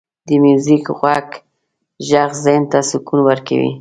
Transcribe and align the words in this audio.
•د 0.27 0.29
میوزیک 0.43 0.83
خوږ 0.97 1.27
ږغ 2.09 2.31
ذهن 2.43 2.63
ته 2.71 2.79
سکون 2.89 3.19
ورکوي. 3.25 3.69